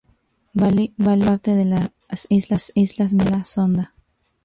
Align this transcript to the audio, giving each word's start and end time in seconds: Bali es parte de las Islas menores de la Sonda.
Bali 0.55 0.95
es 0.97 1.23
parte 1.27 1.53
de 1.53 1.63
las 1.65 1.91
Islas 2.29 2.69
menores 2.73 3.11
de 3.13 3.25
la 3.29 3.43
Sonda. 3.43 3.93